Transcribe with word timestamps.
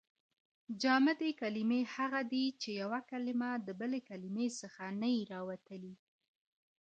جامدي 0.81 1.29
کلیمې 1.41 1.81
هغه 1.95 2.21
دي، 2.31 2.45
چي 2.61 2.69
یوه 2.81 2.99
کلیمه 3.11 3.49
د 3.67 3.69
بلي 3.79 4.01
کلیمې 4.09 4.47
څخه 4.59 4.83
نه 5.01 5.07
يي 5.15 5.21
راوتلي. 5.33 5.93